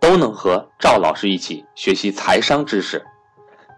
[0.00, 3.04] 都能和赵老师一起学习财商知识，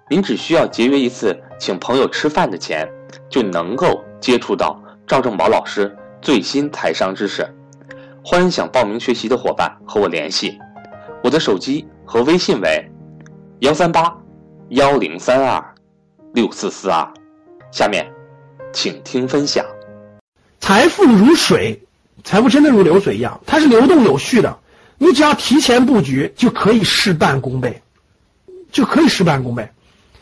[0.08, 2.88] 您只需要节约一次请朋友吃饭的钱，
[3.28, 7.46] 就能够接触到赵正宝老师最新财商知识。
[8.22, 10.58] 欢迎想报名学习的伙伴和我联系，
[11.24, 12.90] 我的手机和微信为
[13.60, 14.14] 幺三八
[14.68, 15.74] 幺零三二
[16.34, 17.10] 六四四二。
[17.72, 18.06] 下面，
[18.72, 19.64] 请听分享。
[20.58, 21.82] 财富如水，
[22.24, 24.58] 财富真的如流水一样，它是流动有序的。
[25.02, 27.80] 你只要提前布局，就可以事半功倍，
[28.70, 29.70] 就可以事半功倍。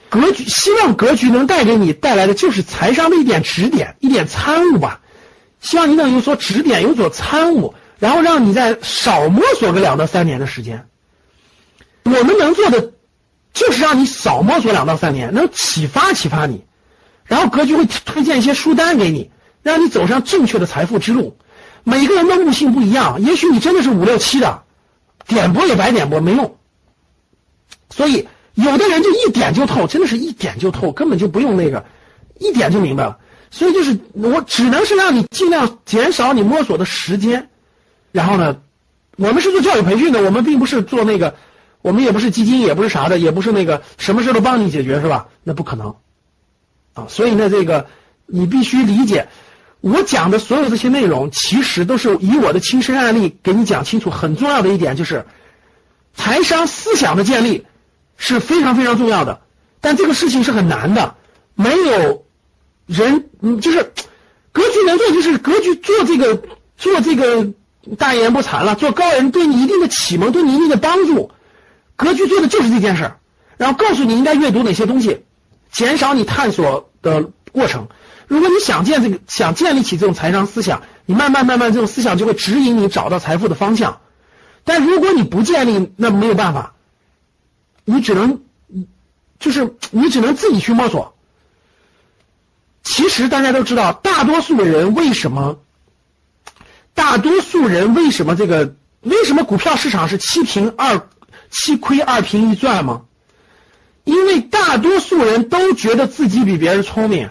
[0.09, 5.01] 格局，希望格局能带给你带来的就是财商的一点指点，一点参悟吧。
[5.61, 10.87] 希望你能有所指点，有所参悟，然后让你再少摸索个两到三年的时间。
[12.05, 12.93] 我们能做的
[13.53, 16.65] 就是让你少摸索两到三年，能启发启发你，
[17.25, 19.33] 然后格局会推荐一些书单给你，
[19.65, 21.37] 让你走上正确的财富之路。
[21.83, 24.63] 每个人的悟性不一样，也许你真的是五六七的。
[25.29, 26.57] 点播也白点播没用，
[27.91, 31.85] 所以有的人就一点就透，真的是一点就透，根本就不用那个，
[32.41, 33.19] 一点就明白了。
[33.51, 37.49] 所以就是我只能是让你尽量减少你摸索的时间，
[38.11, 38.61] 然后呢，
[39.17, 41.37] 我们是做教育培训的，我们并不是做那个，
[41.83, 45.29] 我们也不是基金，也不是啥的，也不是那个什么事都帮你解决是吧？
[45.45, 45.95] 那不可能
[46.95, 47.07] 啊！
[47.09, 47.87] 所以呢，这个
[48.27, 49.29] 你必须理解。
[49.81, 54.11] 我讲的所有这些内容，其实都是以我的亲身案例给你讲清楚。
[54.11, 55.25] 很重要的一点就是，
[56.15, 57.65] 财商思想的建立
[58.17, 59.41] 是非常非常重要的。
[59.81, 61.15] 但这个事情是很难的，
[61.55, 62.25] 没有
[62.87, 63.93] 人，嗯，就是
[64.51, 66.43] 格局能做，就是格局做这个
[66.77, 67.47] 做这个
[67.97, 71.31] 大言不惭了，做高人对你一定的启蒙，对你一定的帮助。
[71.95, 73.19] 格局做的就是这件事儿，
[73.57, 75.25] 然后告诉你应该阅读哪些东西，
[75.71, 77.87] 减少你探索的过程。
[78.29, 84.01] 如果你想建这个，想建立起这种财商思想，你慢慢慢慢这种思想就会指引你找到财富的方向。
[84.65, 86.75] 但如果你不建立，那没有办法，
[87.87, 88.43] 你只能，
[89.39, 91.17] 就是你只能自己去摸索。
[92.83, 95.59] 其实大家都知道，大多数的人为什么，
[96.93, 101.09] 大多数人为什么这个，为什么股票市场是七平二
[101.51, 103.03] 七亏二平一赚吗？
[104.05, 107.31] 因为大多数人都觉得自己比别人聪明。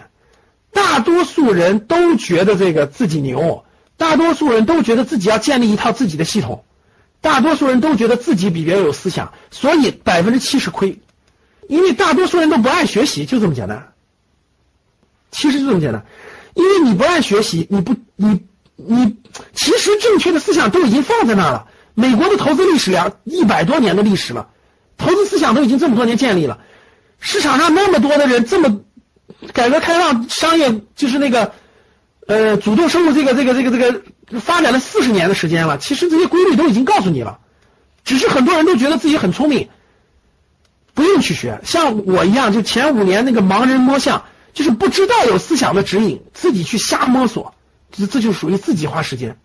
[0.72, 3.64] 大多数人都觉得这个自己牛，
[3.96, 6.64] 大多数人都觉得自己要建立一套自己的系统，
[7.20, 11.00] 大多数人都觉得自己比别人有思想，所以百分之七十亏，
[11.68, 13.92] 因为大多数人都不爱学习，就这么简单。
[15.30, 16.04] 其实就这么简单，
[16.54, 18.44] 因为你不爱学习，你不你
[18.76, 19.16] 你
[19.54, 21.66] 其实正确的思想都已经放在那儿了。
[21.94, 24.48] 美国的投资历史两一百多年的历史了，
[24.96, 26.60] 投资思想都已经这么多年建立了，
[27.18, 28.82] 市场上那么多的人这么。
[29.52, 31.52] 改革开放商业就是那个，
[32.26, 37.38] 呃，主动收入这个这个这个这个发展了四十年的时间了，其实这些规律都已经告诉你了，
[38.04, 39.68] 只是很多人都觉得自己很聪明，
[40.92, 41.60] 不用去学。
[41.64, 47.54] 像我一样，就前五年那个盲人摸象，就是不知道有思想的指引，自己去瞎摸索，
[47.92, 49.38] 这这就属于自己花时间。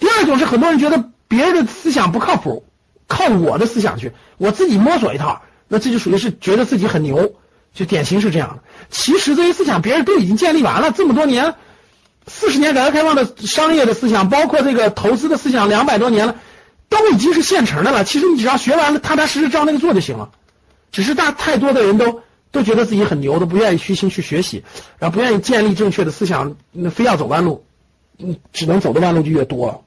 [0.00, 2.64] 第二种是很多人觉得别人的思想不靠谱，
[3.06, 7.34] 靠我的思想去，我自己摸索一套，那这就属于是觉得自己很牛。
[7.78, 11.54] 就典型是这样的，其实这些思想别人都已经建立完了，这么多年，
[12.26, 16.34] 四十年改革开放的商业的思想，包括这个投资的思想，两百多年了，
[16.88, 18.02] 都已经是现成的了。
[18.02, 20.30] 其实你只要学完了，踏踏实实照那个做就行了。
[20.90, 24.64] 只是大太多的人都都觉得自己很牛，都不愿意虚心去学习，
[24.98, 27.64] 然后不愿意建立正确的思想，那非要走弯路，
[28.18, 29.80] 嗯，只能走的弯路就越多了。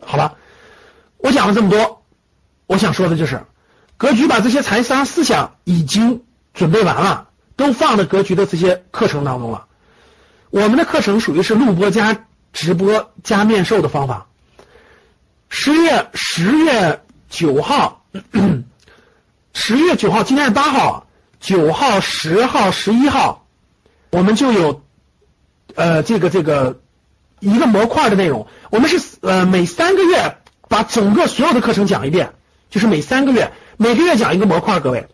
[0.00, 0.34] 好了，
[1.18, 2.02] 我讲了这么多，
[2.66, 3.44] 我想说的就是，
[3.96, 6.24] 格局把这些财商思想已经。
[6.56, 9.66] 准备完了，都放在格局的这些课程当中了。
[10.50, 14.26] 我们的课程属于是录播加直播加面授的方法。
[15.50, 18.06] 十月十月九号，
[19.52, 21.06] 十月九号，今天是八号，
[21.40, 23.46] 九号、十号、十一号，
[24.10, 24.82] 我们就有
[25.74, 26.80] 呃这个这个
[27.40, 28.48] 一个模块的内容。
[28.70, 30.38] 我们是呃每三个月
[30.68, 32.32] 把整个所有的课程讲一遍，
[32.70, 35.06] 就是每三个月每个月讲一个模块，各位。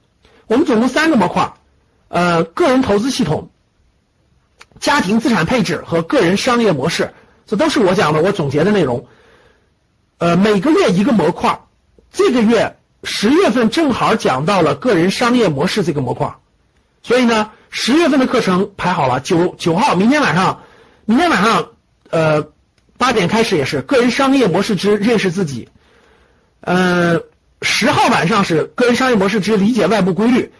[0.47, 1.53] 我们总共三个模块，
[2.09, 3.51] 呃，个人投资系统、
[4.81, 7.15] 家庭资产配置和个人商业模式，
[7.47, 9.07] 这都是我讲的，我总结的内容。
[10.19, 11.61] 呃，每个月一个模块，
[12.13, 16.37] 这个月十月份正好讲到了个人商业模式这个模块，
[17.03, 20.63] 所以呢，十月份的课程排好了，九九号，明天晚上，
[21.07, 21.69] 明天晚上，
[22.11, 22.47] 呃，
[22.99, 25.69] 八点开始也是个人商业模式之认识自己，
[26.61, 27.21] 呃，
[27.63, 30.53] 十号晚上是个人商业模式之理解外部规律，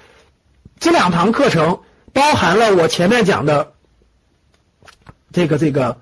[0.81, 1.81] 这两堂课程
[2.13, 3.73] 包含了我前面讲的
[5.33, 5.99] 这个这个，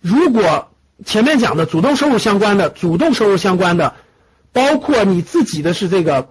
[0.00, 0.70] 如果
[1.04, 3.94] 前面讲的主动收入相关的，主动收入相关的。
[4.54, 6.28] 包括你自己的是这个，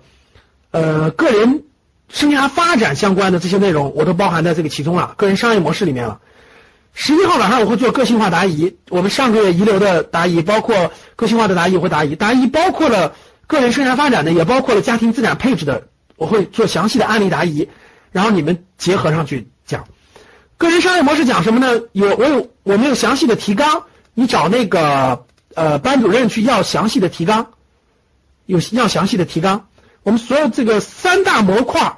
[0.69, 1.63] 呃，个人
[2.07, 6.19] 生涯发展相关的这些内容，我都包含在这个其中了，个人商业模式里面了。
[6.93, 13.15] 十一号晚上我会做个性化答疑，我们上个月遗留的答疑，包括个性化的答疑会答疑，答疑包括了
[13.51, 17.67] 个人生涯发展呢，也包括了家庭资产配置的，我会做详细的案例答疑，
[18.13, 19.83] 然后你们结合上去讲。
[20.57, 21.81] 个人商业模式讲什么呢？
[21.91, 23.83] 有我有我们有详细的提纲，
[24.13, 27.51] 你找那个呃班主任去要详细的提纲。
[28.45, 29.67] 有要详细的提纲，
[30.03, 31.97] 我们所有这个三大模块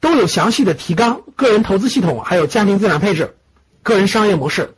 [0.00, 3.34] 都有详细的提纲，个人投资系统，还有家庭资产配置，
[3.82, 4.74] 个人商业模式，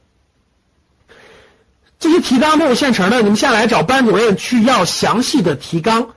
[1.99, 6.11] 这些提纲都有现成的，你们下来找班主任去要详细的提纲。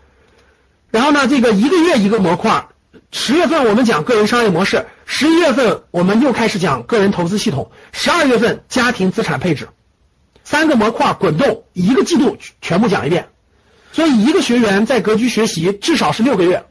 [0.92, 2.68] 然后呢，这个一个月一个模块，
[3.12, 9.70] 十月份我们讲个人商业模式，十一月份我们又开始讲个人投资系统，十二月份家庭资产配置，
[10.44, 13.30] 三个模块滚动，一个季度全部讲一遍。
[13.94, 16.64] 所以，一个学员在格局学习至少是六个月，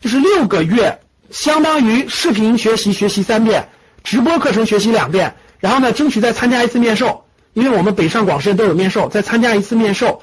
[0.00, 1.00] 就是六个月，
[1.30, 3.68] 相当于视频学习学习三遍，
[4.04, 10.22] 直播课程学习两遍，然后呢，争取再参加一次面授，因为我们北上广深都有面授，再参加一次面授，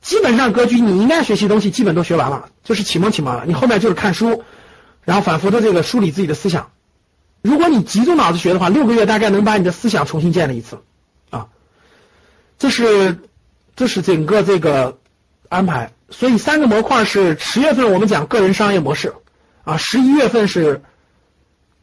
[0.00, 4.42] 基本上格局你应该学习东西基本都学完了，就是启蒙启蒙了，你后面就是看书，
[5.04, 6.70] 然后反复的这个梳理自己的思想。
[7.42, 10.78] 如果你集中脑子学的话，六个月大概能把你的思想重新建立一次，
[11.30, 11.48] 啊，
[12.58, 13.18] 这是
[13.76, 14.98] 这是整个这个。
[15.50, 19.14] 安排，所以三个模块是十月份我们讲个人商业模式，
[19.62, 20.82] 啊，十一月份是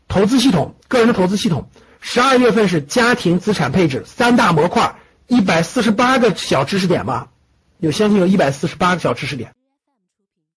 [0.10, 1.70] 投资系统，个人的投资系统，
[2.02, 4.96] 十二月份是家庭资产配置，三大模块，
[5.28, 7.30] 一百四十八个小知识点吧，
[7.78, 9.54] 有相信有一百四十八个小知识点。